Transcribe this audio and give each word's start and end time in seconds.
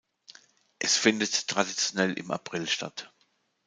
Es 0.79 0.97
findet 0.97 1.47
traditionell 1.47 2.13
im 2.13 2.31
April 2.31 2.67
statt. 2.67 3.11